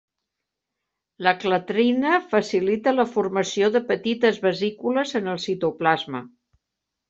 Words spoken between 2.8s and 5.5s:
la formació de petites vesícules en el